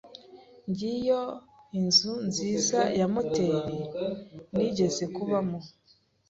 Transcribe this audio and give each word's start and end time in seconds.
Ngiyo 0.69 1.21
inzu 1.79 2.13
nziza 2.27 2.79
ya 2.99 3.07
moteri 3.13 3.77
nigeze 4.53 5.03
kubamo. 5.15 5.59